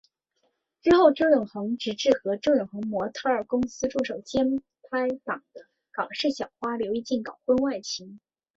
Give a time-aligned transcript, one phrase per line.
[0.81, 4.57] 之后周永恒直认和周永恒模特儿公司助手兼
[4.89, 8.19] 拍档的港视小花刘依静搞婚外情。